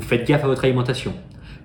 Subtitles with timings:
[0.00, 1.12] vous faites gaffe à votre alimentation,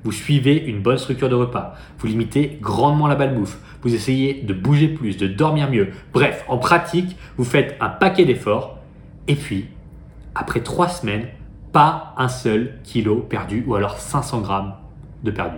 [0.03, 4.53] vous suivez une bonne structure de repas, vous limitez grandement la balbouffe, vous essayez de
[4.53, 5.91] bouger plus, de dormir mieux.
[6.11, 8.77] Bref, en pratique, vous faites un paquet d'efforts
[9.29, 9.67] et puis,
[10.35, 11.27] après trois semaines,
[11.71, 14.73] pas un seul kilo perdu ou alors 500 grammes
[15.23, 15.57] de perdu.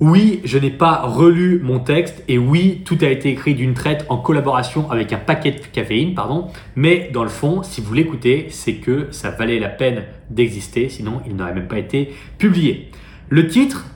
[0.00, 4.04] Oui, je n'ai pas relu mon texte et oui, tout a été écrit d'une traite
[4.08, 6.48] en collaboration avec un paquet de caféine, pardon.
[6.74, 11.20] Mais dans le fond, si vous l'écoutez, c'est que ça valait la peine d'exister, sinon
[11.26, 12.90] il n'aurait même pas été publié.
[13.28, 13.86] Le titre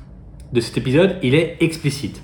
[0.53, 2.23] de cet épisode, il est explicite.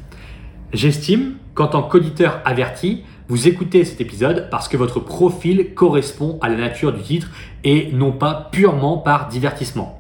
[0.72, 6.48] J'estime qu'en tant qu'auditeur averti, vous écoutez cet épisode parce que votre profil correspond à
[6.48, 7.28] la nature du titre
[7.64, 9.93] et non pas purement par divertissement.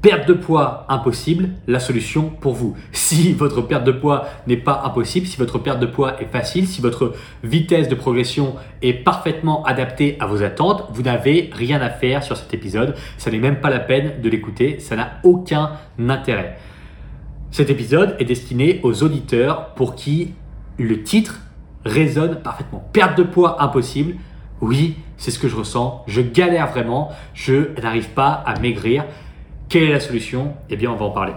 [0.00, 2.76] Perte de poids impossible, la solution pour vous.
[2.92, 6.68] Si votre perte de poids n'est pas impossible, si votre perte de poids est facile,
[6.68, 11.90] si votre vitesse de progression est parfaitement adaptée à vos attentes, vous n'avez rien à
[11.90, 12.94] faire sur cet épisode.
[13.16, 16.58] Ça n'est même pas la peine de l'écouter, ça n'a aucun intérêt.
[17.50, 20.34] Cet épisode est destiné aux auditeurs pour qui
[20.78, 21.40] le titre
[21.84, 22.88] résonne parfaitement.
[22.92, 24.14] Perte de poids impossible,
[24.60, 26.04] oui, c'est ce que je ressens.
[26.06, 29.04] Je galère vraiment, je n'arrive pas à maigrir.
[29.68, 30.54] Quelle est la solution?
[30.70, 31.34] Eh bien, on va en parler.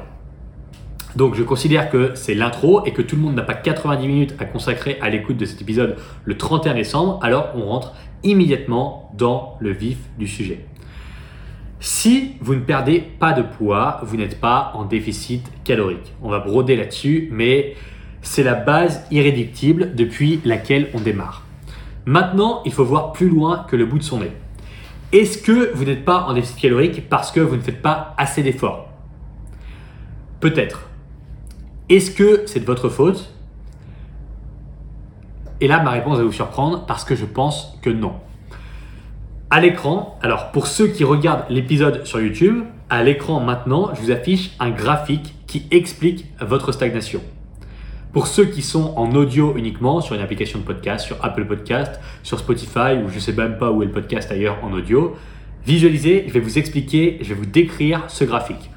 [1.17, 4.35] Donc, je considère que c'est l'intro et que tout le monde n'a pas 90 minutes
[4.39, 7.19] à consacrer à l'écoute de cet épisode le 31 décembre.
[7.21, 7.93] Alors, on rentre
[8.23, 10.65] immédiatement dans le vif du sujet.
[11.81, 16.13] Si vous ne perdez pas de poids, vous n'êtes pas en déficit calorique.
[16.21, 17.75] On va broder là-dessus, mais
[18.21, 21.43] c'est la base irréductible depuis laquelle on démarre.
[22.05, 24.31] Maintenant, il faut voir plus loin que le bout de son nez.
[25.11, 28.43] Est-ce que vous n'êtes pas en déficit calorique parce que vous ne faites pas assez
[28.43, 28.87] d'efforts?
[30.39, 30.89] Peut-être.
[31.89, 33.33] Est-ce que c'est de votre faute?
[35.59, 38.13] Et là, ma réponse va vous surprendre parce que je pense que non.
[39.49, 44.11] À l'écran, alors pour ceux qui regardent l'épisode sur YouTube, à l'écran maintenant, je vous
[44.11, 47.21] affiche un graphique qui explique votre stagnation.
[48.13, 51.97] Pour ceux qui sont en audio uniquement sur une application de podcast, sur Apple Podcast,
[52.23, 55.15] sur Spotify ou je ne sais même pas où est le podcast ailleurs en audio,
[55.65, 58.69] visualisez, je vais vous expliquer, je vais vous décrire ce graphique.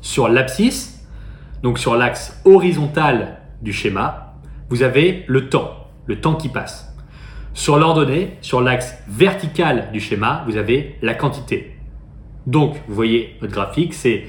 [0.00, 1.04] Sur l'abscisse,
[1.64, 4.34] donc sur l'axe horizontal du schéma,
[4.70, 6.94] vous avez le temps, le temps qui passe.
[7.52, 11.76] Sur l'ordonnée, sur l'axe vertical du schéma, vous avez la quantité.
[12.46, 14.26] Donc, vous voyez votre graphique, c'est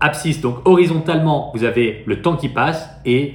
[0.00, 3.34] abscisse, donc horizontalement, vous avez le temps qui passe et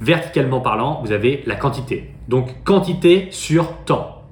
[0.00, 2.14] verticalement parlant, vous avez la quantité.
[2.28, 4.22] Donc quantité sur temps.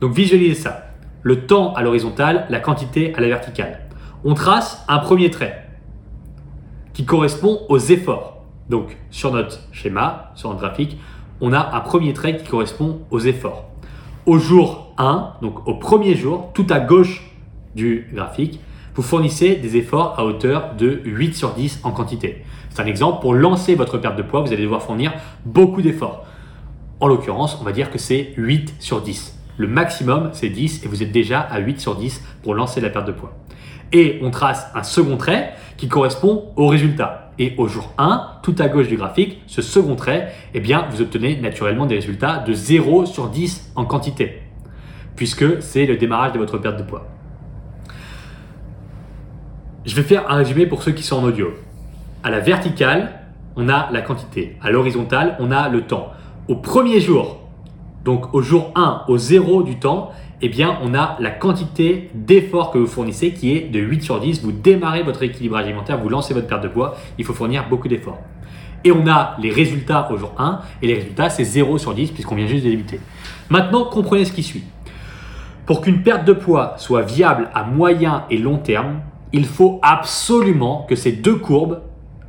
[0.00, 0.82] Donc visualisez ça.
[1.22, 3.80] le temps à l'horizontale, la quantité à la verticale.
[4.24, 5.66] On trace un premier trait
[6.92, 8.44] qui correspond aux efforts.
[8.70, 10.98] Donc sur notre schéma, sur notre graphique,
[11.40, 13.68] on a un premier trait qui correspond aux efforts.
[14.24, 17.30] Au jour 1, donc au premier jour, tout à gauche
[17.74, 18.60] du graphique,
[18.96, 22.44] vous fournissez des efforts à hauteur de 8 sur 10 en quantité.
[22.70, 25.12] C'est un exemple, pour lancer votre perte de poids, vous allez devoir fournir
[25.44, 26.24] beaucoup d'efforts.
[27.00, 29.38] En l'occurrence, on va dire que c'est 8 sur 10.
[29.58, 32.88] Le maximum, c'est 10 et vous êtes déjà à 8 sur 10 pour lancer la
[32.88, 33.34] perte de poids.
[33.92, 37.32] Et on trace un second trait qui correspond au résultat.
[37.38, 41.02] Et au jour 1, tout à gauche du graphique, ce second trait, eh bien, vous
[41.02, 44.40] obtenez naturellement des résultats de 0 sur 10 en quantité,
[45.16, 47.06] puisque c'est le démarrage de votre perte de poids.
[49.86, 51.54] Je vais faire un résumé pour ceux qui sont en audio.
[52.24, 53.20] À la verticale,
[53.54, 54.56] on a la quantité.
[54.60, 56.08] À l'horizontale, on a le temps.
[56.48, 57.38] Au premier jour,
[58.04, 60.10] donc au jour 1, au 0 du temps,
[60.42, 64.18] eh bien, on a la quantité d'effort que vous fournissez qui est de 8 sur
[64.18, 64.42] 10.
[64.42, 67.86] Vous démarrez votre équilibrage alimentaire, vous lancez votre perte de poids, il faut fournir beaucoup
[67.86, 68.18] d'efforts.
[68.82, 72.10] Et on a les résultats au jour 1, et les résultats, c'est 0 sur 10
[72.10, 72.98] puisqu'on vient juste de débuter.
[73.50, 74.64] Maintenant, comprenez ce qui suit.
[75.64, 79.00] Pour qu'une perte de poids soit viable à moyen et long terme,
[79.36, 81.82] il faut absolument que ces deux courbes,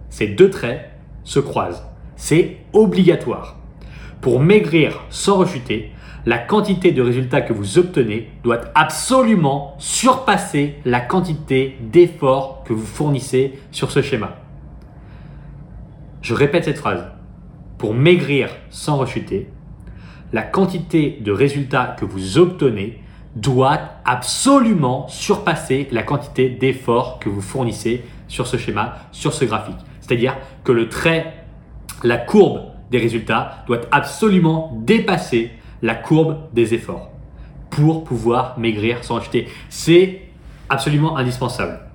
[0.09, 0.92] ces deux traits,
[1.24, 1.88] se croisent.
[2.18, 3.56] C'est obligatoire.
[4.19, 5.94] Pour maigrir sans rechuter,
[6.25, 12.86] la quantité de résultats que vous obtenez doit absolument surpasser la quantité d'efforts que vous
[12.86, 14.36] fournissez sur ce schéma.
[16.21, 17.06] Je répète cette phrase.
[17.77, 19.48] Pour maigrir sans rechuter,
[20.33, 23.01] la quantité de résultats que vous obtenez
[23.41, 29.77] doit absolument surpasser la quantité d'efforts que vous fournissez sur ce schéma, sur ce graphique.
[30.01, 31.45] C'est-à-dire que le trait,
[32.03, 35.51] la courbe des résultats doit absolument dépasser
[35.81, 37.11] la courbe des efforts
[37.69, 39.47] pour pouvoir maigrir sans acheter.
[39.69, 40.21] C'est
[40.69, 41.86] absolument indispensable.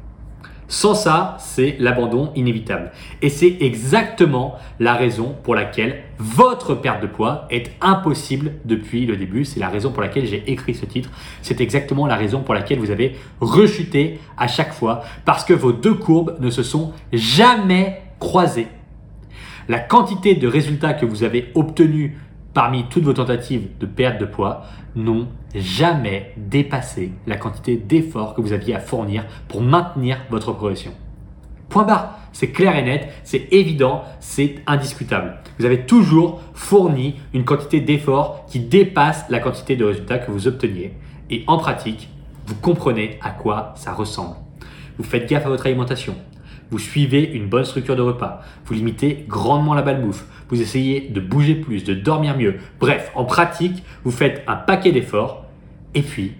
[0.72, 2.92] Sans ça, c'est l'abandon inévitable.
[3.20, 9.18] Et c'est exactement la raison pour laquelle votre perte de poids est impossible depuis le
[9.18, 9.44] début.
[9.44, 11.10] C'est la raison pour laquelle j'ai écrit ce titre.
[11.42, 15.72] C'est exactement la raison pour laquelle vous avez rechuté à chaque fois parce que vos
[15.72, 18.68] deux courbes ne se sont jamais croisées.
[19.68, 22.12] La quantité de résultats que vous avez obtenus
[22.54, 24.64] parmi toutes vos tentatives de perte de poids,
[24.94, 30.92] n'ont jamais dépassé la quantité d'efforts que vous aviez à fournir pour maintenir votre progression.
[31.68, 35.38] Point barre, c'est clair et net, c'est évident, c'est indiscutable.
[35.58, 40.46] Vous avez toujours fourni une quantité d'efforts qui dépasse la quantité de résultats que vous
[40.48, 40.94] obteniez.
[41.30, 42.10] Et en pratique,
[42.46, 44.36] vous comprenez à quoi ça ressemble.
[44.98, 46.14] Vous faites gaffe à votre alimentation.
[46.72, 48.40] Vous suivez une bonne structure de repas.
[48.64, 52.56] Vous limitez grandement la balbouffe vous essayez de bouger plus, de dormir mieux.
[52.78, 55.46] Bref, en pratique, vous faites un paquet d'efforts
[55.94, 56.34] et puis,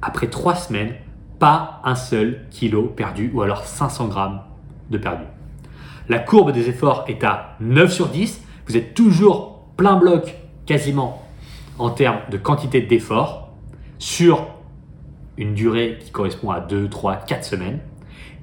[0.00, 0.94] après trois semaines,
[1.38, 4.40] pas un seul kilo perdu ou alors 500 grammes
[4.88, 5.24] de perdu.
[6.08, 8.42] La courbe des efforts est à 9 sur 10.
[8.66, 10.34] Vous êtes toujours plein bloc
[10.64, 11.22] quasiment
[11.78, 13.50] en termes de quantité d'efforts
[13.98, 14.46] sur
[15.36, 17.80] une durée qui correspond à 2, 3, 4 semaines.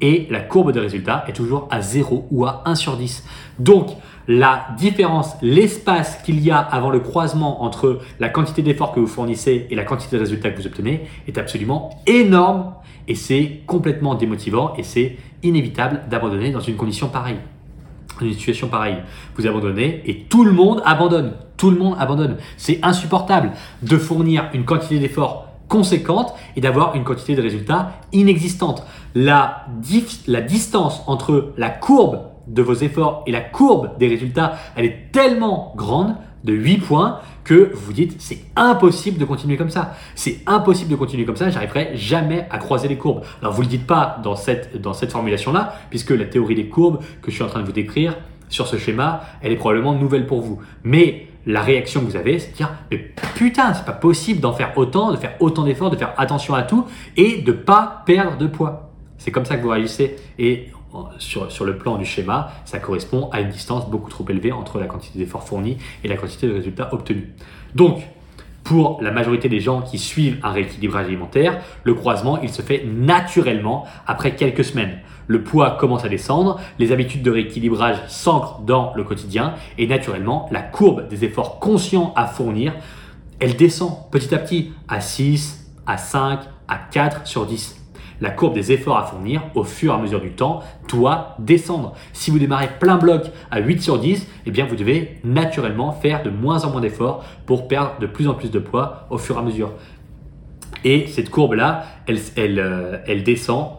[0.02, 3.24] Et la courbe de résultats est toujours à 0 ou à 1 sur 10.
[3.60, 3.90] Donc,
[4.28, 9.08] la différence, l'espace qu'il y a avant le croisement entre la quantité d'efforts que vous
[9.08, 12.76] fournissez et la quantité de résultats que vous obtenez est absolument énorme
[13.08, 17.40] et c'est complètement démotivant et c'est inévitable d'abandonner dans une condition pareille.
[18.20, 18.98] Dans une situation pareille,
[19.36, 21.34] vous abandonnez et tout le monde abandonne.
[21.58, 22.38] Tout le monde abandonne.
[22.56, 23.52] C'est insupportable
[23.82, 28.84] de fournir une quantité d'efforts conséquente et d'avoir une quantité de résultats inexistante.
[29.16, 29.66] La,
[30.48, 35.74] distance entre la courbe de vos efforts et la courbe des résultats, elle est tellement
[35.78, 39.94] grande de 8 points que vous vous dites c'est impossible de continuer comme ça.
[40.16, 43.22] C'est impossible de continuer comme ça, j'arriverai jamais à croiser les courbes.
[43.42, 47.00] Alors vous le dites pas dans cette, dans cette formulation-là, puisque la théorie des courbes
[47.22, 48.18] que je suis en train de vous décrire
[48.50, 50.60] sur ce schéma, elle est probablement nouvelle pour vous.
[50.84, 54.54] Mais la réaction que vous avez, c'est de dire mais putain, c'est pas possible d'en
[54.54, 56.86] faire autant, de faire autant d'efforts, de faire attention à tout
[57.18, 58.92] et de pas perdre de poids.
[59.18, 60.16] C'est comme ça que vous réagissez.
[60.38, 60.68] Et
[61.18, 64.80] sur, sur, le plan du schéma, ça correspond à une distance beaucoup trop élevée entre
[64.80, 67.26] la quantité d'efforts fournis et la quantité de résultats obtenus.
[67.74, 68.04] Donc,
[68.64, 72.86] pour la majorité des gens qui suivent un rééquilibrage alimentaire, le croisement, il se fait
[72.86, 75.00] naturellement après quelques semaines.
[75.30, 80.50] Le poids commence à descendre, les habitudes de rééquilibrage s'ancrent dans le quotidien et naturellement,
[80.52, 82.74] la courbe des efforts conscients à fournir,
[83.40, 87.80] elle descend petit à petit à 6, à 5, à 4 sur 10
[88.22, 91.94] la courbe des efforts à fournir au fur et à mesure du temps doit descendre.
[92.14, 96.24] Si vous démarrez plein bloc à 8 sur 10, eh bien vous devez naturellement faire
[96.24, 99.36] de moins en moins d'efforts pour perdre de plus en plus de poids au fur
[99.36, 99.72] et à mesure.
[100.84, 103.79] Et cette courbe-là, elle, euh, elle descend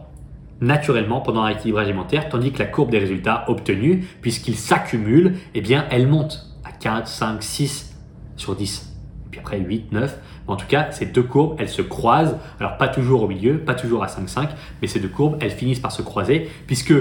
[0.61, 5.61] naturellement pendant un rééquilibrage alimentaire, tandis que la courbe des résultats obtenus, puisqu'ils s'accumulent, eh
[5.61, 7.97] bien, elle monte à 4, 5, 6
[8.37, 8.95] sur 10.
[9.31, 10.17] Puis après 8, 9.
[10.47, 12.37] En tout cas, ces deux courbes, elles se croisent.
[12.59, 14.49] Alors, pas toujours au milieu, pas toujours à 5, 5,
[14.81, 16.93] mais ces deux courbes, elles finissent par se croiser, puisque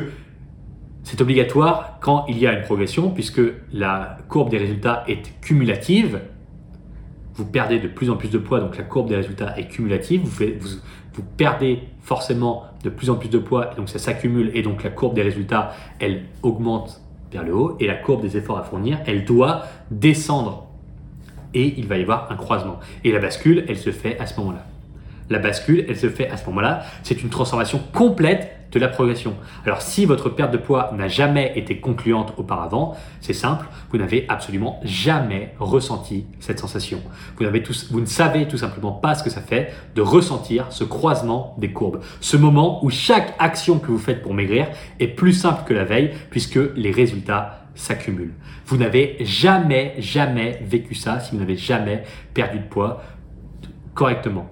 [1.03, 3.41] c'est obligatoire quand il y a une progression, puisque
[3.73, 6.21] la courbe des résultats est cumulative.
[7.35, 10.23] Vous perdez de plus en plus de poids, donc la courbe des résultats est cumulative.
[10.25, 10.69] Vous,
[11.15, 14.83] vous perdez forcément de plus en plus de poids, et donc ça s'accumule, et donc
[14.83, 17.01] la courbe des résultats, elle augmente
[17.33, 20.67] vers le haut, et la courbe des efforts à fournir, elle doit descendre.
[21.53, 22.79] Et il va y avoir un croisement.
[23.05, 24.65] Et la bascule, elle se fait à ce moment-là.
[25.31, 26.83] La bascule, elle se fait à ce moment-là.
[27.03, 29.35] C'est une transformation complète de la progression.
[29.65, 34.27] Alors si votre perte de poids n'a jamais été concluante auparavant, c'est simple, vous n'avez
[34.29, 37.01] absolument jamais ressenti cette sensation.
[37.37, 37.47] Vous,
[37.91, 41.73] vous ne savez tout simplement pas ce que ça fait de ressentir ce croisement des
[41.73, 42.01] courbes.
[42.21, 44.69] Ce moment où chaque action que vous faites pour maigrir
[44.99, 48.35] est plus simple que la veille puisque les résultats s'accumulent.
[48.67, 53.03] Vous n'avez jamais, jamais vécu ça si vous n'avez jamais perdu de poids
[53.95, 54.49] correctement,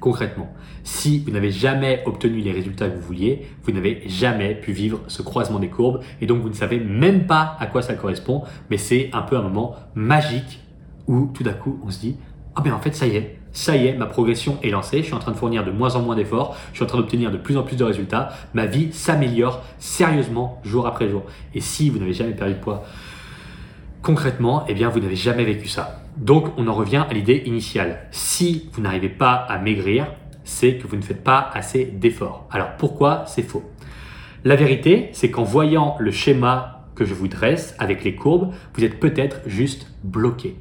[0.00, 0.52] concrètement.
[0.82, 5.00] Si vous n'avez jamais obtenu les résultats que vous vouliez, vous n'avez jamais pu vivre
[5.06, 8.42] ce croisement des courbes et donc vous ne savez même pas à quoi ça correspond,
[8.70, 10.60] mais c'est un peu un moment magique
[11.06, 12.16] où tout d'un coup on se dit
[12.56, 15.04] ah ben en fait ça y est, ça y est, ma progression est lancée, je
[15.04, 17.30] suis en train de fournir de moins en moins d'efforts, je suis en train d'obtenir
[17.30, 21.22] de plus en plus de résultats, ma vie s'améliore sérieusement jour après jour.
[21.54, 22.84] Et si vous n'avez jamais perdu de poids,
[24.02, 25.99] concrètement, eh bien vous n'avez jamais vécu ça.
[26.16, 28.06] Donc on en revient à l'idée initiale.
[28.10, 30.06] Si vous n'arrivez pas à maigrir,
[30.44, 32.48] c'est que vous ne faites pas assez d'efforts.
[32.50, 33.64] Alors pourquoi c'est faux?
[34.44, 38.84] La vérité, c'est qu'en voyant le schéma que je vous dresse avec les courbes, vous
[38.84, 40.56] êtes peut-être juste bloqué,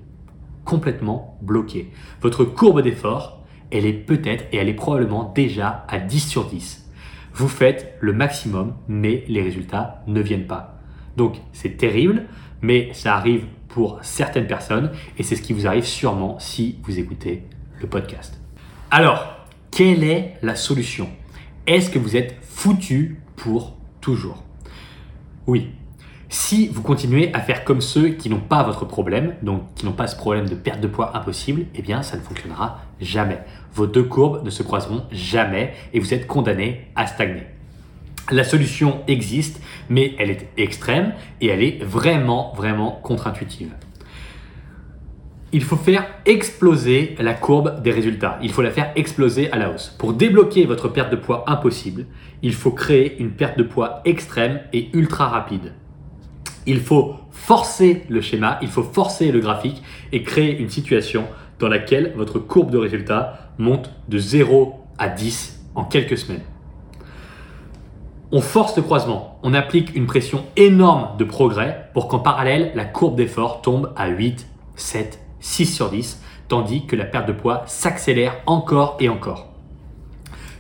[0.66, 1.92] complètement bloqué.
[2.22, 6.90] Votre courbe d'effort, elle est peut-être et elle est probablement déjà à 10 sur 10.
[7.34, 10.80] Vous faites le maximum, mais les résultats ne viennent pas.
[11.16, 12.26] Donc c'est terrible,
[12.62, 17.00] mais ça arrive pour certaines personnes et c'est ce qui vous arrive sûrement si vous
[17.00, 17.44] écoutez
[17.80, 18.40] le podcast.
[18.92, 21.10] Alors, quelle est la solution?
[21.68, 24.44] Est-ce que vous êtes foutu pour toujours?
[25.48, 25.70] Oui.
[26.32, 29.94] Si vous continuez à faire comme ceux qui n'ont pas votre problème, donc qui n'ont
[29.94, 33.40] pas ce problème de perte de poids impossible, eh bien ça ne fonctionnera jamais.
[33.74, 37.44] Vos deux courbes ne se croiseront jamais et vous êtes condamné à stagner.
[38.32, 43.72] La solution existe, mais elle est extrême et elle est vraiment, vraiment contre-intuitive
[45.52, 48.38] il faut faire exploser la courbe des résultats.
[48.42, 49.96] Il faut la faire exploser à la hausse.
[49.98, 52.06] Pour débloquer votre perte de poids impossible,
[52.42, 55.74] il faut créer une perte de poids extrême et ultra rapide.
[56.66, 59.82] Il faut forcer le schéma, il faut forcer le graphique
[60.12, 61.26] et créer une situation
[61.58, 66.44] dans laquelle votre courbe de résultats monte de 0 à 10 en quelques semaines.
[68.32, 72.86] On force le croisement, on applique une pression énorme de progrès pour qu'en parallèle, la
[72.86, 77.64] courbe d'effort tombe à 8, 7 6 sur 10, tandis que la perte de poids
[77.66, 79.48] s'accélère encore et encore.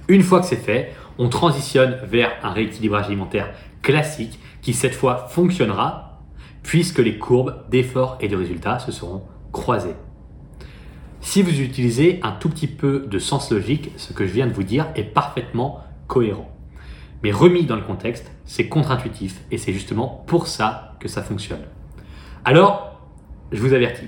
[0.08, 3.52] Une fois que c'est fait, on transitionne vers un rééquilibrage alimentaire
[3.84, 6.22] classique qui cette fois fonctionnera
[6.64, 9.22] puisque les courbes d'effort et de résultats se seront
[9.52, 9.96] croisées.
[11.22, 14.54] Si vous utilisez un tout petit peu de sens logique, ce que je viens de
[14.54, 16.50] vous dire est parfaitement cohérent.
[17.24, 21.62] Mais remis dans le contexte, c'est contre-intuitif et c'est justement pour ça que ça fonctionne.
[22.46, 23.02] Alors,
[23.52, 24.08] je vous avertis,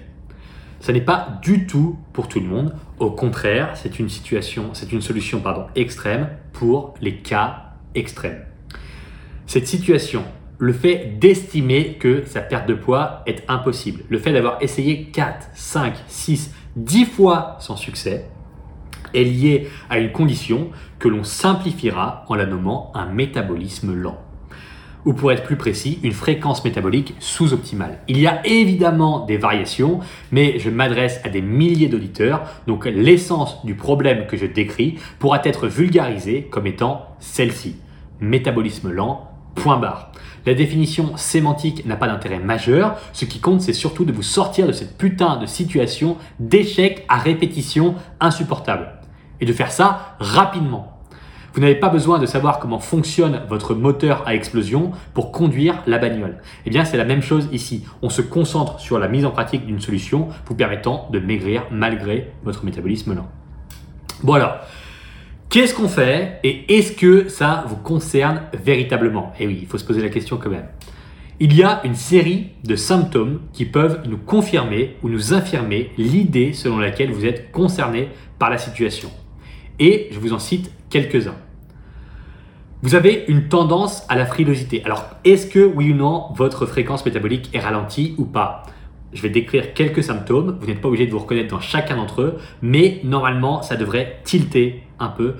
[0.79, 2.73] ce n'est pas du tout pour tout le monde.
[2.99, 5.43] Au contraire, c'est une situation, c'est une solution
[5.75, 8.43] extrême pour les cas extrêmes.
[9.45, 10.23] Cette situation,
[10.57, 15.49] le fait d'estimer que sa perte de poids est impossible, le fait d'avoir essayé 4,
[15.53, 18.27] 5, 6, 10 fois sans succès,
[19.13, 20.69] est lié à une condition
[21.01, 24.17] que l'on simplifiera en la nommant un métabolisme lent
[25.05, 27.99] ou pour être plus précis, une fréquence métabolique sous-optimale.
[28.07, 29.99] Il y a évidemment des variations,
[30.31, 35.41] mais je m'adresse à des milliers d'auditeurs, donc l'essence du problème que je décris pourra
[35.43, 37.77] être vulgarisée comme étant celle-ci.
[38.19, 40.11] Métabolisme lent, point barre.
[40.45, 44.67] La définition sémantique n'a pas d'intérêt majeur, ce qui compte c'est surtout de vous sortir
[44.67, 48.99] de cette putain de situation d'échec à répétition insupportable.
[49.39, 50.90] Et de faire ça rapidement.
[51.53, 55.97] Vous n'avez pas besoin de savoir comment fonctionne votre moteur à explosion pour conduire la
[55.97, 56.37] bagnole.
[56.65, 57.83] Eh bien, c'est la même chose ici.
[58.01, 62.31] On se concentre sur la mise en pratique d'une solution vous permettant de maigrir malgré
[62.43, 63.27] votre métabolisme lent.
[64.23, 64.59] Bon alors,
[65.49, 69.33] qu'est-ce qu'on fait et est-ce que ça vous concerne véritablement?
[69.37, 70.67] Eh oui, il faut se poser la question quand même.
[71.41, 76.53] Il y a une série de symptômes qui peuvent nous confirmer ou nous infirmer l'idée
[76.53, 79.09] selon laquelle vous êtes concerné par la situation.
[79.79, 81.35] Et je vous en cite quelques-uns.
[82.83, 84.83] Vous avez une tendance à la frilosité.
[84.83, 88.63] Alors, est-ce que oui ou non, votre fréquence métabolique est ralentie ou pas?
[89.13, 90.57] Je vais décrire quelques symptômes.
[90.59, 94.19] Vous n'êtes pas obligé de vous reconnaître dans chacun d'entre eux, mais normalement, ça devrait
[94.23, 95.35] tilter un peu.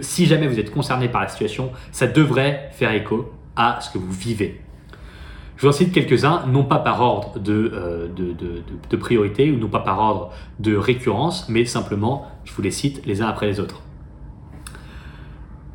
[0.00, 3.98] Si jamais vous êtes concerné par la situation, ça devrait faire écho à ce que
[3.98, 4.60] vous vivez.
[5.56, 8.34] Je vous en cite quelques-uns, non pas par ordre euh, de,
[8.90, 13.04] de, priorité ou non pas par ordre de récurrence, mais simplement, je vous les cite
[13.06, 13.80] les uns après les autres.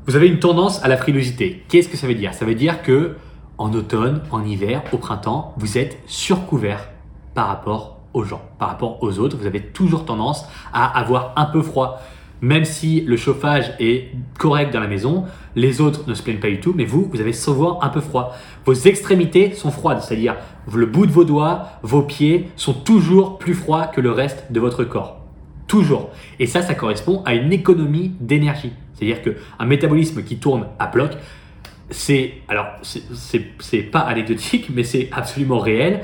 [0.05, 1.63] Vous avez une tendance à la frilosité.
[1.67, 2.33] Qu'est-ce que ça veut dire?
[2.33, 3.15] Ça veut dire que
[3.57, 6.89] en automne, en hiver, au printemps, vous êtes surcouvert
[7.33, 9.37] par rapport aux gens, par rapport aux autres.
[9.37, 12.01] Vous avez toujours tendance à avoir un peu froid
[12.41, 16.49] même si le chauffage est correct dans la maison, les autres ne se plaignent pas
[16.49, 18.35] du tout, mais vous, vous avez souvent un peu froid.
[18.65, 20.35] Vos extrémités sont froides, c'est-à-dire
[20.73, 24.59] le bout de vos doigts, vos pieds sont toujours plus froids que le reste de
[24.59, 25.21] votre corps.
[25.67, 26.09] Toujours.
[26.39, 28.73] Et ça, ça correspond à une économie d'énergie.
[28.93, 31.11] C'est-à-dire qu'un métabolisme qui tourne à bloc,
[31.91, 36.01] c'est, alors, c'est pas anecdotique, mais c'est absolument réel.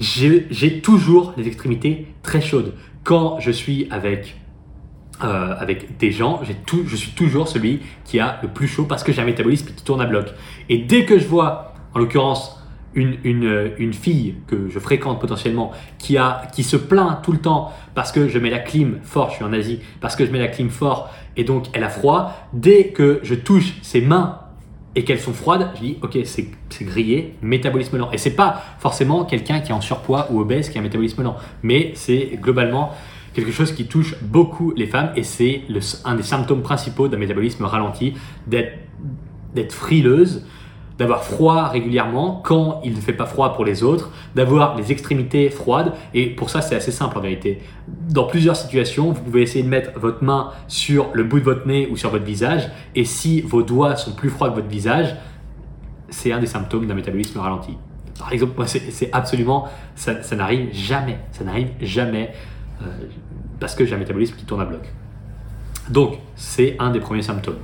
[0.00, 2.74] J'ai toujours les extrémités très chaudes.
[3.04, 4.36] Quand je suis avec
[5.22, 9.12] euh, avec des gens, je suis toujours celui qui a le plus chaud parce que
[9.12, 10.26] j'ai un métabolisme qui tourne à bloc.
[10.68, 12.62] Et dès que je vois, en l'occurrence,
[12.94, 17.72] une, une, fille que je fréquente potentiellement qui, a, qui se plaint tout le temps
[17.94, 20.38] parce que je mets la clim fort, je suis en Asie, parce que je mets
[20.38, 24.40] la clim fort et donc elle a froid, dès que je touche ses mains
[24.94, 28.10] et qu'elles sont froides, je dis ok c'est grillé, métabolisme lent.
[28.12, 31.22] Et c'est pas forcément quelqu'un qui est en surpoids ou obèse qui a un métabolisme
[31.22, 32.92] lent, mais c'est globalement
[33.34, 35.62] quelque chose qui touche beaucoup les femmes et c'est
[36.04, 38.14] un des symptômes principaux d'un métabolisme ralenti,
[38.46, 40.44] d'être frileuse,
[40.98, 45.50] d'avoir froid régulièrement quand il ne fait pas froid pour les autres, d'avoir les extrémités
[45.50, 45.92] froides.
[46.14, 47.60] Et pour ça, c'est assez simple en vérité.
[47.88, 51.66] Dans plusieurs situations, vous pouvez essayer de mettre votre main sur le bout de votre
[51.66, 52.70] nez ou sur votre visage.
[52.94, 55.16] Et si vos doigts sont plus froids que votre visage,
[56.10, 57.76] c'est un des symptômes d'un métabolisme ralenti.
[58.18, 62.32] Par exemple, c'est absolument, ça, ça n'arrive jamais, ça n'arrive jamais.
[62.82, 62.86] Euh,
[63.60, 64.82] parce que j'ai un métabolisme qui tourne à bloc.
[65.88, 67.58] Donc, c'est un des premiers symptômes.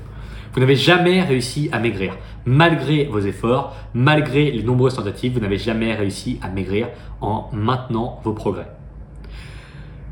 [0.52, 2.16] Vous n'avez jamais réussi à maigrir.
[2.46, 6.88] Malgré vos efforts, malgré les nombreuses tentatives, vous n'avez jamais réussi à maigrir
[7.20, 8.68] en maintenant vos progrès.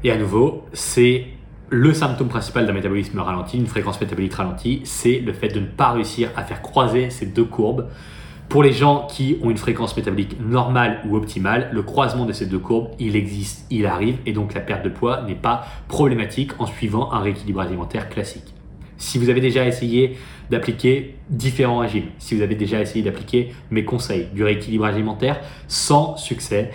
[0.04, 1.26] Et à nouveau, c'est
[1.68, 5.66] le symptôme principal d'un métabolisme ralenti, une fréquence métabolique ralentie, c'est le fait de ne
[5.66, 7.88] pas réussir à faire croiser ces deux courbes
[8.48, 12.46] pour les gens qui ont une fréquence métabolique normale ou optimale, le croisement de ces
[12.46, 16.52] deux courbes, il existe, il arrive, et donc la perte de poids n'est pas problématique
[16.60, 18.54] en suivant un rééquilibrage alimentaire classique.
[18.98, 20.16] Si vous avez déjà essayé
[20.48, 26.16] d'appliquer différents régimes, si vous avez déjà essayé d'appliquer mes conseils du rééquilibrage alimentaire sans
[26.16, 26.70] succès,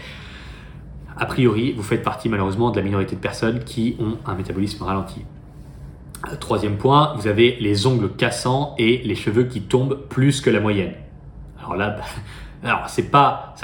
[1.17, 4.83] a priori, vous faites partie malheureusement de la minorité de personnes qui ont un métabolisme
[4.83, 5.21] ralenti.
[6.39, 10.59] Troisième point, vous avez les ongles cassants et les cheveux qui tombent plus que la
[10.59, 10.93] moyenne.
[11.61, 11.97] Alors là,
[12.63, 13.55] alors c'est pas,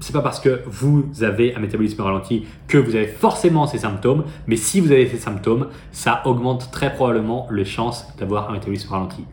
[0.00, 4.24] c'est pas parce que vous avez un métabolisme ralenti que vous avez forcément ces symptômes,
[4.46, 8.90] mais si vous avez ces symptômes, ça augmente très probablement les chances d'avoir un métabolisme
[8.90, 9.24] ralenti.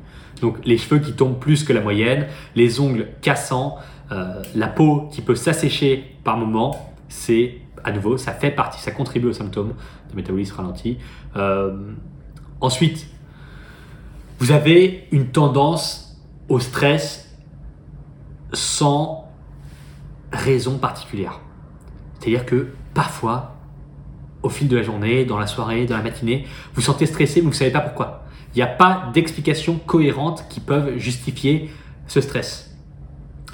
[0.42, 3.78] Donc les cheveux qui tombent plus que la moyenne, les ongles cassants,
[4.12, 8.92] euh, la peau qui peut s'assécher par moment, c'est à nouveau, ça fait partie, ça
[8.92, 9.74] contribue aux symptômes
[10.12, 10.98] de métabolisme ralenti.
[11.36, 11.94] Euh,
[12.60, 13.08] ensuite,
[14.40, 17.23] vous avez une tendance au stress
[18.54, 19.30] sans
[20.32, 21.40] raison particulière.
[22.20, 23.56] C'est-à-dire que parfois,
[24.42, 27.46] au fil de la journée, dans la soirée, dans la matinée, vous sentez stressé, mais
[27.46, 28.26] vous ne savez pas pourquoi.
[28.54, 31.70] Il n'y a pas d'explication cohérente qui peuvent justifier
[32.08, 32.76] ce stress.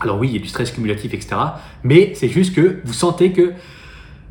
[0.01, 1.35] Alors oui, il y a du stress cumulatif, etc.
[1.83, 3.53] Mais c'est juste que vous sentez que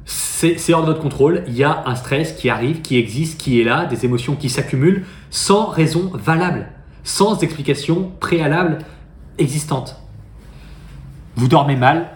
[0.04, 1.44] c'est hors de votre contrôle.
[1.48, 4.48] Il y a un stress qui arrive, qui existe, qui est là, des émotions qui
[4.48, 6.68] s'accumulent sans raison valable,
[7.02, 8.78] sans explication préalable
[9.38, 9.96] existante
[11.38, 12.08] vous dormez mal.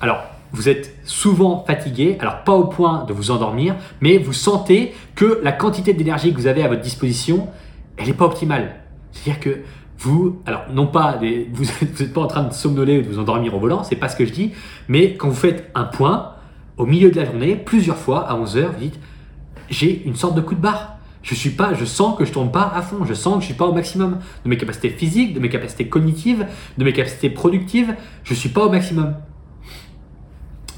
[0.00, 4.94] Alors, vous êtes souvent fatigué, alors pas au point de vous endormir, mais vous sentez
[5.16, 7.48] que la quantité d'énergie que vous avez à votre disposition,
[7.96, 8.76] elle n'est pas optimale.
[9.10, 9.58] C'est-à-dire que
[9.98, 11.18] vous, alors non pas,
[11.52, 14.08] vous n'êtes pas en train de somnoler ou de vous endormir au volant, c'est pas
[14.08, 14.52] ce que je dis,
[14.86, 16.34] mais quand vous faites un point
[16.76, 19.00] au milieu de la journée, plusieurs fois à 11 heures, vous dites
[19.68, 20.97] j'ai une sorte de coup de barre.
[21.22, 23.46] Je suis pas, je sens que je tourne pas à fond, je sens que je
[23.46, 27.30] suis pas au maximum de mes capacités physiques, de mes capacités cognitives, de mes capacités
[27.30, 29.14] productives, je suis pas au maximum.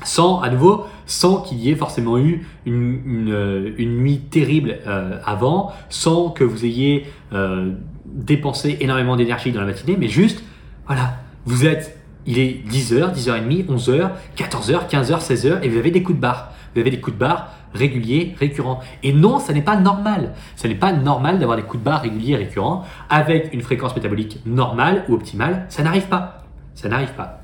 [0.03, 5.73] Sans, à nouveau, sans qu'il y ait forcément eu une, euh, nuit terrible euh, avant,
[5.91, 7.75] sans que vous ayez euh,
[8.07, 10.43] dépensé énormément d'énergie dans la matinée, mais juste,
[10.87, 16.03] voilà, vous êtes il est 10h, 10h30, 11h, 14h, 15h, 16h, et vous avez des
[16.03, 16.53] coups de barre.
[16.75, 18.81] Vous avez des coups de barre réguliers, récurrents.
[19.03, 20.33] Et non, ça n'est pas normal.
[20.57, 24.41] Ça n'est pas normal d'avoir des coups de barre réguliers, récurrents, avec une fréquence métabolique
[24.47, 25.67] normale ou optimale.
[25.69, 26.45] Ça n'arrive pas.
[26.75, 27.43] Ça n'arrive pas.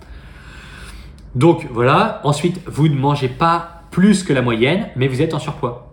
[1.34, 5.38] Donc voilà, ensuite, vous ne mangez pas plus que la moyenne, mais vous êtes en
[5.38, 5.92] surpoids.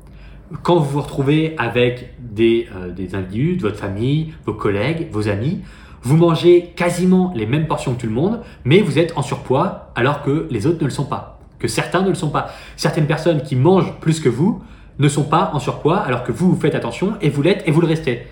[0.61, 5.27] Quand vous vous retrouvez avec des, euh, des individus, de votre famille, vos collègues, vos
[5.27, 5.61] amis,
[6.03, 9.91] vous mangez quasiment les mêmes portions que tout le monde, mais vous êtes en surpoids
[9.95, 11.32] alors que les autres ne le sont pas,
[11.67, 12.51] certains ne le sont pas.
[12.75, 14.61] Certaines personnes qui mangent plus que vous
[14.99, 17.71] ne sont pas en surpoids alors que vous, vous faites attention et vous l'êtes et
[17.71, 18.27] vous le restez.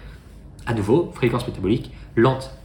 [0.65, 2.55] À nouveau, fréquence métabolique lente.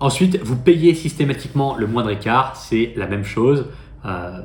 [0.00, 3.66] Ensuite, vous payez systématiquement le moindre écart, c'est la même chose.
[4.06, 4.40] Euh,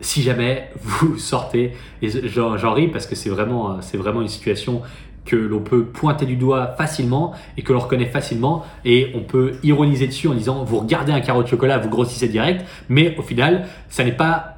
[0.00, 4.82] si jamais vous sortez, et j'en ris parce que c'est vraiment, c'est vraiment une situation
[5.24, 9.52] que l'on peut pointer du doigt facilement et que l'on reconnaît facilement et on peut
[9.62, 13.22] ironiser dessus en disant vous regardez un carreau de chocolat, vous grossissez direct, mais au
[13.22, 14.56] final, ça n'est pas,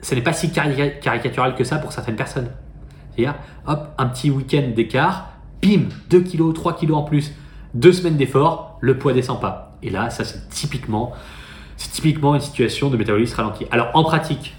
[0.00, 2.50] ça n'est pas si caricatural que ça pour certaines personnes.
[3.14, 7.32] C'est-à-dire, hop, un petit week-end d'écart, bim, 2 kilos, 3 kilos en plus,
[7.74, 9.76] deux semaines d'effort, le poids descend pas.
[9.82, 11.12] Et là, ça c'est typiquement,
[11.76, 13.66] c'est typiquement une situation de métabolisme ralenti.
[13.70, 14.54] Alors en pratique,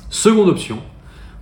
[0.10, 0.80] Seconde option,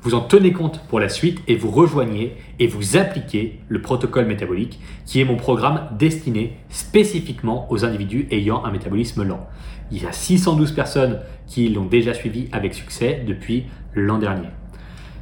[0.02, 4.26] vous en tenez compte pour la suite et vous rejoignez et vous appliquez le protocole
[4.26, 9.46] métabolique qui est mon programme destiné spécifiquement aux individus ayant un métabolisme lent.
[9.92, 14.50] Il y a 612 personnes qui l'ont déjà suivi avec succès depuis l'an dernier.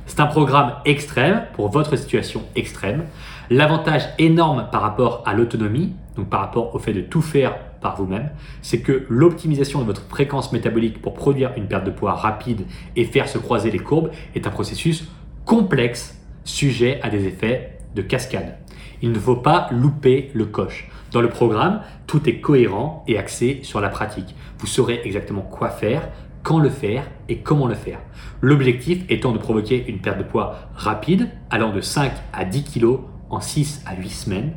[0.08, 3.04] C'est un programme extrême pour votre situation extrême.
[3.50, 7.98] L'avantage énorme par rapport à l'autonomie, donc par rapport au fait de tout faire par
[7.98, 8.30] vous-même,
[8.62, 13.06] c'est que l'optimisation de votre fréquence métabolique pour produire une perte de poids rapide et
[13.06, 15.08] faire se croiser les courbes est un processus
[15.46, 18.58] complexe, sujet à des effets de cascade.
[19.02, 20.90] Il ne faut pas louper le coche.
[21.12, 24.36] Dans le programme, tout est cohérent et axé sur la pratique.
[24.60, 26.10] Vous saurez exactement quoi faire,
[26.44, 28.00] quand le faire et comment le faire.
[28.42, 33.00] L'objectif étant de provoquer une perte de poids rapide, allant de 5 à 10 kg
[33.30, 34.54] en 6 à 8 semaines,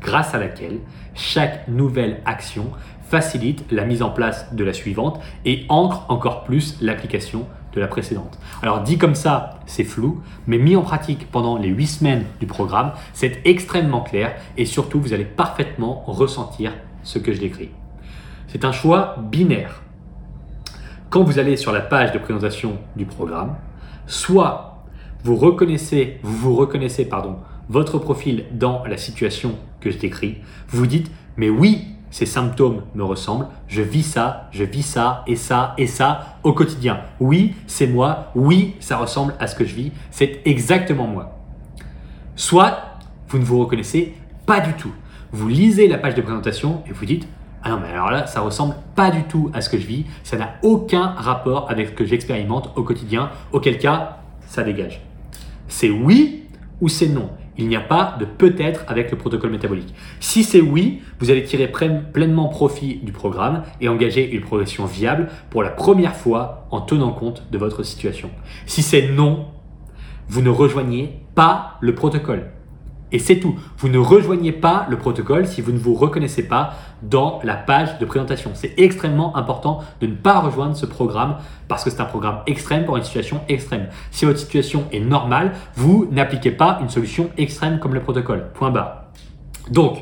[0.00, 0.80] grâce à laquelle
[1.14, 2.70] chaque nouvelle action
[3.02, 7.46] facilite la mise en place de la suivante et ancre encore plus l'application
[7.80, 8.38] la précédente.
[8.62, 12.46] Alors dit comme ça, c'est flou, mais mis en pratique pendant les 8 semaines du
[12.46, 17.70] programme, c'est extrêmement clair et surtout vous allez parfaitement ressentir ce que je décris.
[18.48, 19.82] C'est un choix binaire.
[21.10, 23.56] Quand vous allez sur la page de présentation du programme,
[24.06, 24.84] soit
[25.24, 27.36] vous reconnaissez, vous vous reconnaissez pardon,
[27.68, 33.02] votre profil dans la situation que je décris, vous dites mais oui, ces symptômes me
[33.02, 37.00] ressemblent, je vis ça, je vis ça et ça et ça au quotidien.
[37.18, 41.38] Oui, c'est moi, oui, ça ressemble à ce que je vis, c'est exactement moi.
[42.36, 42.78] Soit
[43.28, 44.14] vous ne vous reconnaissez
[44.46, 44.92] pas du tout.
[45.32, 47.26] Vous lisez la page de présentation et vous dites
[47.64, 50.04] ah non, mais alors là, ça ressemble pas du tout à ce que je vis,
[50.24, 55.00] ça n'a aucun rapport avec ce que j'expérimente au quotidien, auquel cas, ça dégage.
[55.68, 56.48] C'est oui
[56.80, 57.30] ou c'est non.
[57.58, 59.94] Il n'y a pas de peut-être avec le protocole métabolique.
[60.20, 61.70] Si c'est oui, vous allez tirer
[62.12, 67.12] pleinement profit du programme et engager une progression viable pour la première fois en tenant
[67.12, 68.30] compte de votre situation.
[68.66, 69.48] Si c'est non,
[70.28, 72.50] vous ne rejoignez pas le protocole.
[73.12, 73.54] Et c'est tout.
[73.78, 77.98] Vous ne rejoignez pas le protocole si vous ne vous reconnaissez pas dans la page
[77.98, 78.52] de présentation.
[78.54, 81.36] C'est extrêmement important de ne pas rejoindre ce programme
[81.68, 83.88] parce que c'est un programme extrême pour une situation extrême.
[84.10, 88.46] Si votre situation est normale, vous n'appliquez pas une solution extrême comme le protocole.
[88.54, 89.04] Point barre.
[89.70, 89.98] Donc,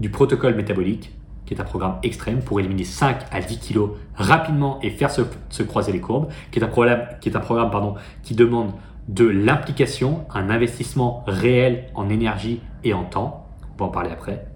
[0.00, 1.13] du protocole métabolique,
[1.46, 5.62] qui est un programme extrême pour éliminer 5 à 10 kilos rapidement et faire se,
[5.62, 8.72] croiser les courbes, qui est un, problème, qui, est un programme pardon, qui demande
[9.08, 14.46] de l'implication, un investissement réel en énergie et en temps, on va en parler après,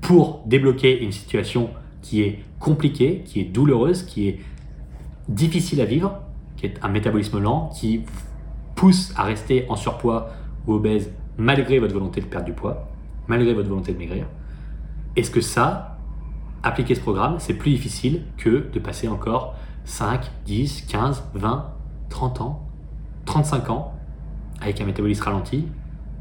[0.00, 1.70] pour débloquer une situation
[2.02, 4.38] qui est compliquée, qui est douloureuse, qui est
[5.28, 6.20] difficile à vivre,
[6.56, 8.02] qui est un métabolisme lent, qui
[8.76, 10.30] pousse à rester en surpoids
[10.66, 12.88] ou obèse malgré votre volonté de perdre du poids,
[13.26, 14.26] malgré votre volonté de maigrir.
[15.16, 15.98] Est-ce que ça,
[16.62, 21.72] appliquer ce programme, c'est plus difficile que de passer encore 5, 10, 15, 20,
[22.10, 22.62] 30 ans
[23.26, 23.92] 35 ans,
[24.60, 25.66] avec un métabolisme ralenti,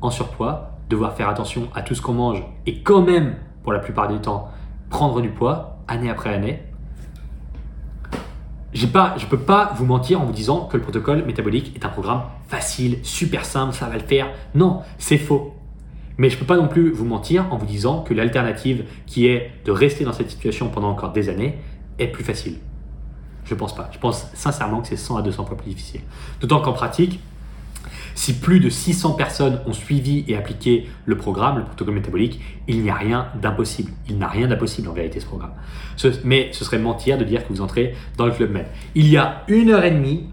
[0.01, 3.79] en surpoids, devoir faire attention à tout ce qu'on mange et quand même, pour la
[3.79, 4.49] plupart du temps,
[4.89, 6.61] prendre du poids, année après année?
[8.91, 11.85] Pas, je ne peux pas vous mentir en vous disant que le protocole métabolique est
[11.85, 14.27] un programme facile, super simple, ça va le faire.
[14.53, 15.54] Non, c'est faux.
[16.17, 19.27] Mais je ne peux pas non plus vous mentir en vous disant que l'alternative qui
[19.27, 21.57] est de rester dans cette situation pendant encore des années
[21.99, 22.57] est plus facile.
[23.45, 23.89] Je pense pas.
[23.91, 26.01] Je pense sincèrement que c'est 100 à 200 fois plus difficile.
[26.41, 27.19] D'autant qu'en pratique,
[28.15, 32.81] si plus de 600 personnes ont suivi et appliqué le programme, le protocole métabolique, il
[32.81, 33.91] n'y a rien d'impossible.
[34.07, 35.51] Il n'a rien d'impossible en vérité ce programme.
[36.23, 38.65] mais ce serait mentir de dire que vous entrez dans le club Med.
[38.95, 40.29] Il y a une heure et demie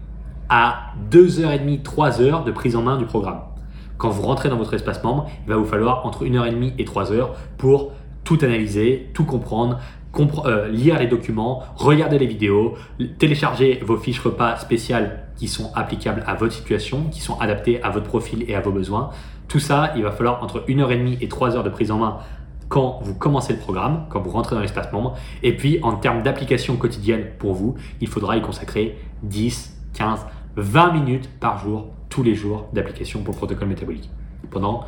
[0.49, 3.41] à deux heures et demie, trois heures de prise en main du programme.
[4.03, 6.51] Quand vous rentrez dans votre espace membre, il va vous falloir entre une heure et
[6.51, 7.93] demie et trois heures pour
[8.25, 9.79] tout analyser, tout comprendre,
[10.45, 12.73] euh, lire les documents, regarder les vidéos,
[13.17, 17.91] télécharger vos fiches repas spéciales qui sont applicables à votre situation, qui sont adaptées à
[17.91, 19.11] votre profil et à vos besoins.
[19.47, 22.17] Tout ça, il va falloir entre 1h30 et 3 heures de prise en main
[22.67, 25.15] quand vous commencez le programme, quand vous rentrez dans l'espace membre.
[25.43, 30.25] Et puis, en termes d'application quotidienne pour vous, il faudra y consacrer 10, 15,
[30.57, 34.07] 20 minutes par jour, tous les jours d'application pour le protocole métabolique,
[34.51, 34.85] pendant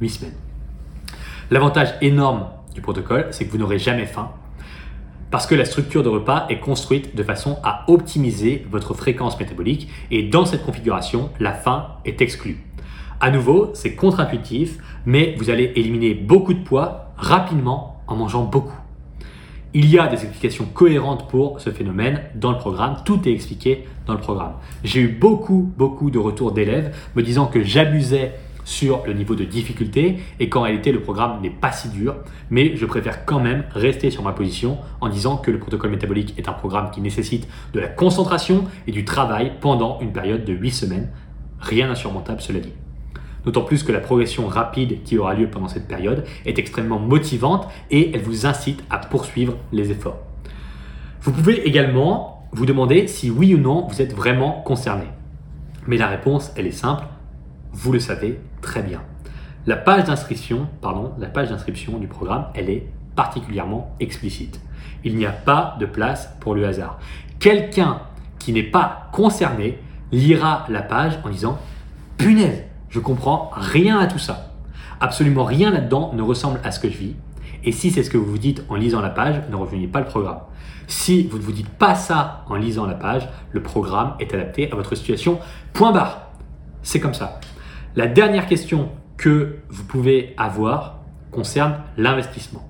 [0.00, 0.34] 8 semaines.
[1.50, 4.30] L'avantage énorme du protocole, c'est que vous n'aurez jamais faim
[5.32, 9.88] parce que la structure de repas est construite de façon à optimiser votre fréquence métabolique
[10.12, 12.58] et dans cette configuration, la faim est exclue.
[13.18, 18.81] À nouveau, c'est contre-intuitif, mais vous allez éliminer beaucoup de poids rapidement en mangeant beaucoup.
[19.74, 23.86] Il y a des explications cohérentes pour ce phénomène dans le programme, tout est expliqué
[24.06, 24.52] dans le programme.
[24.84, 29.44] J'ai eu beaucoup, beaucoup de retours d'élèves me disant que j'abusais sur le niveau de
[29.44, 32.16] difficulté et qu'en réalité le programme n'est pas si dur,
[32.50, 36.34] mais je préfère quand même rester sur ma position en disant que le protocole métabolique
[36.36, 40.52] est un programme qui nécessite de la concentration et du travail pendant une période de
[40.52, 41.08] 8 semaines.
[41.60, 42.74] Rien d'insurmontable cela dit.
[43.44, 47.68] D'autant plus que la progression rapide qui aura lieu pendant cette période est extrêmement motivante
[47.90, 50.18] et elle vous incite à poursuivre les efforts.
[51.22, 55.06] Vous pouvez également vous demander si oui ou non vous êtes vraiment concerné.
[55.86, 57.04] Mais la réponse, elle est simple,
[57.72, 59.02] vous le savez très bien.
[59.66, 60.68] La page d'inscription,
[61.98, 64.60] du programme, elle est particulièrement explicite.
[65.04, 66.98] Il n'y a pas de place pour le hasard.
[67.38, 68.00] Quelqu'un
[68.38, 69.78] qui n'est pas concerné
[70.10, 71.58] lira la page en disant
[72.18, 74.52] punaise, je comprends rien à tout ça.
[75.00, 77.16] Absolument rien là-dedans ne ressemble à ce que je vis.
[77.64, 80.00] Et si c'est ce que vous vous dites en lisant la page, ne rejoignez pas
[80.00, 80.40] le programme.
[80.88, 84.70] Si vous ne vous dites pas ça en lisant la page, le programme est adapté
[84.70, 85.40] à votre situation.
[85.72, 86.32] Point barre.
[86.82, 87.40] C'est comme ça.
[87.96, 90.98] La dernière question que vous pouvez avoir
[91.30, 92.68] concerne l'investissement.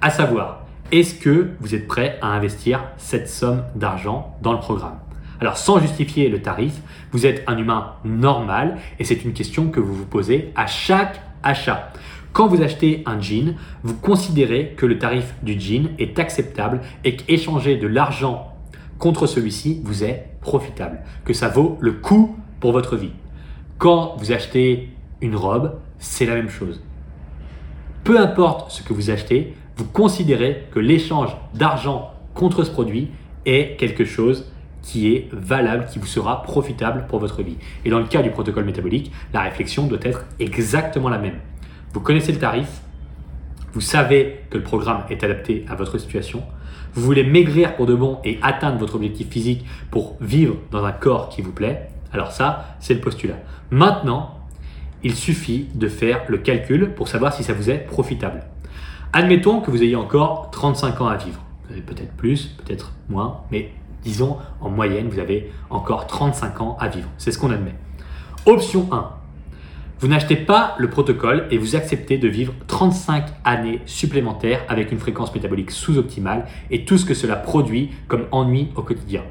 [0.00, 0.60] À savoir,
[0.92, 4.98] est-ce que vous êtes prêt à investir cette somme d'argent dans le programme?
[5.40, 6.80] Alors sans justifier le tarif,
[7.12, 11.20] vous êtes un humain normal et c'est une question que vous vous posez à chaque
[11.42, 11.92] achat.
[12.32, 17.16] Quand vous achetez un jean, vous considérez que le tarif du jean est acceptable et
[17.16, 18.54] qu'échanger de l'argent
[18.98, 23.12] contre celui-ci vous est profitable, que ça vaut le coût pour votre vie.
[23.78, 24.90] Quand vous achetez
[25.22, 26.82] une robe, c'est la même chose.
[28.04, 33.08] Peu importe ce que vous achetez, vous considérez que l'échange d'argent contre ce produit
[33.46, 37.56] est quelque chose qui est valable, qui vous sera profitable pour votre vie.
[37.84, 41.38] Et dans le cas du protocole métabolique, la réflexion doit être exactement la même.
[41.92, 42.68] Vous connaissez le tarif,
[43.72, 46.42] vous savez que le programme est adapté à votre situation,
[46.94, 50.92] vous voulez maigrir pour de bon et atteindre votre objectif physique pour vivre dans un
[50.92, 53.36] corps qui vous plaît, alors ça, c'est le postulat.
[53.70, 54.38] Maintenant,
[55.02, 58.42] il suffit de faire le calcul pour savoir si ça vous est profitable.
[59.12, 61.40] Admettons que vous ayez encore 35 ans à vivre.
[61.66, 63.70] Vous avez peut-être plus, peut-être moins, mais
[64.02, 67.08] disons en moyenne, vous avez encore 35 ans à vivre.
[67.18, 67.74] C'est ce qu'on admet.
[68.46, 69.10] Option 1.
[70.00, 74.98] Vous n'achetez pas le protocole et vous acceptez de vivre 35 années supplémentaires avec une
[74.98, 79.22] fréquence métabolique sous-optimale et tout ce que cela produit comme ennui au quotidien.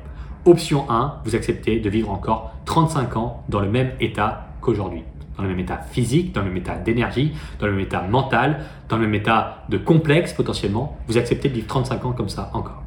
[0.45, 5.01] Option 1, vous acceptez de vivre encore 35 ans dans le même état qu'aujourd'hui.
[5.37, 8.63] Dans le même état physique, dans le même état d'énergie, dans le même état mental,
[8.89, 10.99] dans le même état de complexe potentiellement.
[11.07, 12.83] Vous acceptez de vivre 35 ans comme ça encore.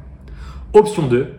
[0.73, 1.33] Option 2,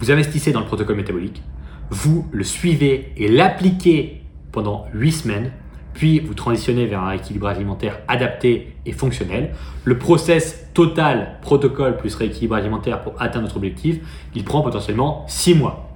[0.00, 1.42] vous investissez dans le protocole métabolique,
[1.90, 5.52] vous le suivez et l'appliquez pendant 8 semaines,
[5.92, 9.54] puis vous transitionnez vers un rééquilibrage alimentaire adapté et fonctionnel.
[9.84, 13.98] Le process total, protocole plus rééquilibrage alimentaire pour atteindre notre objectif,
[14.34, 15.90] il prend potentiellement 6 mois.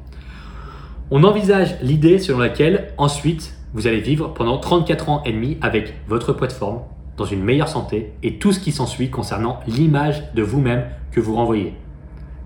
[1.10, 5.94] On envisage l'idée selon laquelle ensuite vous allez vivre pendant 34 ans et demi avec
[6.06, 6.80] votre poids de forme,
[7.16, 11.34] dans une meilleure santé et tout ce qui s'ensuit concernant l'image de vous-même que vous
[11.34, 11.74] renvoyez.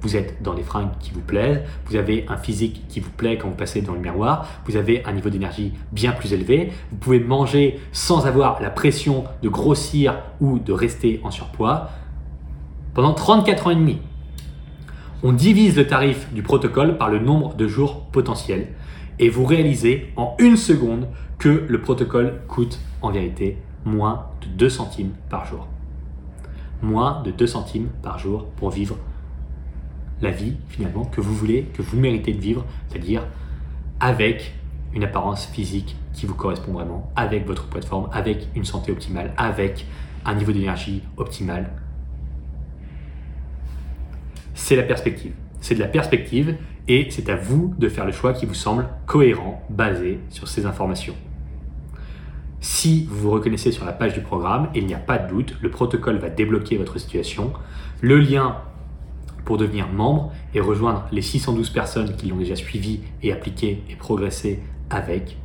[0.02, 3.38] Vous êtes dans les fringues qui vous plaisent, vous avez un physique qui vous plaît
[3.38, 6.96] quand vous passez dans le miroir, vous avez un niveau d'énergie bien plus élevé, vous
[6.96, 11.90] pouvez manger sans avoir la pression de grossir ou de rester en surpoids
[12.94, 13.98] pendant 34 ans et demi.
[15.22, 18.72] On divise le tarif du protocole par le nombre de jours potentiels
[19.20, 21.06] et vous réalisez en une seconde
[21.38, 25.68] que le protocole coûte en vérité moins de 2 centimes par jour.
[26.82, 28.96] Moins de 2 centimes par jour pour vivre
[30.22, 33.26] la vie finalement que vous voulez, que vous méritez de vivre, c'est-à-dire
[34.00, 34.54] avec
[34.94, 39.86] une apparence physique qui vous correspond vraiment, avec votre plateforme, avec une santé optimale, avec
[40.24, 41.70] un niveau d'énergie optimal.
[44.54, 45.32] C'est la perspective.
[45.60, 46.56] C'est de la perspective
[46.88, 50.66] et c'est à vous de faire le choix qui vous semble cohérent, basé sur ces
[50.66, 51.14] informations.
[52.60, 55.56] Si vous vous reconnaissez sur la page du programme, il n'y a pas de doute,
[55.60, 57.52] le protocole va débloquer votre situation.
[58.00, 58.56] Le lien
[59.44, 63.96] pour devenir membre et rejoindre les 612 personnes qui l'ont déjà suivi et appliqué et
[63.96, 65.38] progressé avec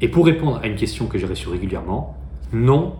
[0.00, 2.16] Et pour répondre à une question que j'ai reçue régulièrement,
[2.52, 2.96] non,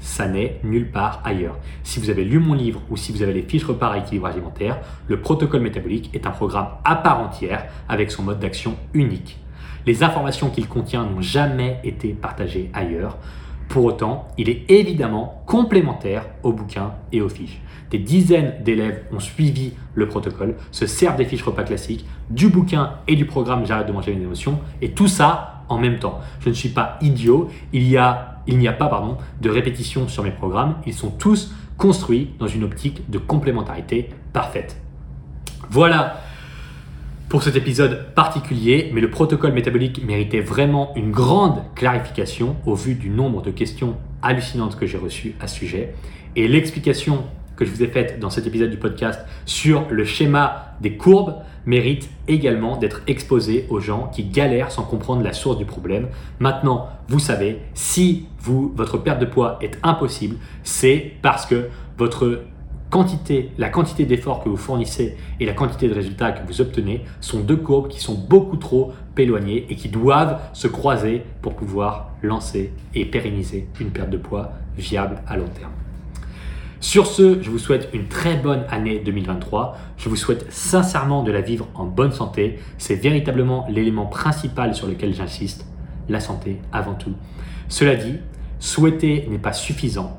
[0.00, 1.58] ça n'est nulle part ailleurs.
[1.82, 4.34] Si vous avez lu mon livre ou si vous avez les fiches repas à équilibrage
[4.34, 9.38] alimentaire, le protocole métabolique est un programme à part entière avec son mode d'action unique.
[9.86, 13.18] Les informations qu'il contient n'ont jamais été partagées ailleurs.
[13.68, 17.60] Pour autant, il est évidemment complémentaire au bouquin et aux fiches.
[17.90, 22.94] Des dizaines d'élèves ont suivi le protocole, se servent des fiches repas classiques, du bouquin
[23.08, 26.20] et du programme J'arrête de manger mes émotions, et tout ça en même temps.
[26.40, 30.08] Je ne suis pas idiot, il y a il n'y a pas pardon, de répétition
[30.08, 34.76] sur mes programmes, ils sont tous construits dans une optique de complémentarité parfaite.
[35.70, 36.20] Voilà
[37.28, 42.94] pour cet épisode particulier, mais le protocole métabolique méritait vraiment une grande clarification au vu
[42.94, 45.94] du nombre de questions hallucinantes que j'ai reçues à ce sujet.
[46.34, 50.74] Et l'explication que je vous ai faite dans cet épisode du podcast sur le schéma
[50.80, 51.36] des courbes
[51.70, 56.08] mérite également d'être exposé aux gens qui galèrent sans comprendre la source du problème.
[56.40, 62.42] Maintenant, vous savez, si votre perte de poids est impossible, c'est parce que votre
[62.90, 67.04] quantité, la quantité d'efforts que vous fournissez et la quantité de résultats que vous obtenez
[67.20, 72.10] sont deux courbes qui sont beaucoup trop éloignées et qui doivent se croiser pour pouvoir
[72.22, 75.79] lancer et pérenniser une perte de poids viable à long terme.
[76.80, 79.76] Sur ce, je vous souhaite une très bonne année 2023.
[79.98, 82.58] Je vous souhaite sincèrement de la vivre en bonne santé.
[82.78, 85.66] C'est véritablement l'élément principal sur lequel j'insiste.
[86.08, 87.12] La santé avant tout.
[87.68, 88.16] Cela dit,
[88.58, 90.18] souhaiter n'est pas suffisant.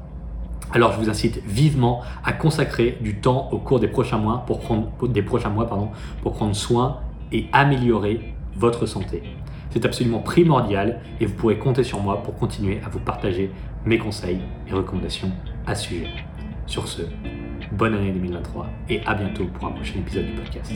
[0.72, 4.60] Alors je vous incite vivement à consacrer du temps au cours des prochains mois pour
[4.60, 7.00] prendre, soin
[7.32, 9.24] et améliorer votre santé.
[9.72, 13.52] C'est absolument primordial et vous pourrez compter sur moi pour continuer à vous partager
[13.84, 15.32] mes conseils et recommandations
[15.66, 16.08] à ce sujet.
[16.72, 17.02] Sur ce,
[17.74, 20.72] bonne année 2023 et à bientôt pour un prochain épisode du podcast.